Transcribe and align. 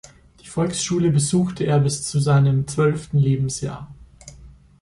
Die 0.41 0.47
Volksschule 0.47 1.11
besuchte 1.11 1.63
er 1.63 1.79
bis 1.79 2.01
zu 2.07 2.19
seinem 2.19 2.67
zwölften 2.67 3.19
Lebensjahr. 3.19 3.93